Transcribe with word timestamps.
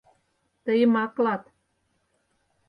Тыйым 0.63 0.93
аклат. 1.03 1.43